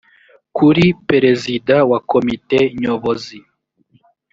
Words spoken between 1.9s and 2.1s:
wa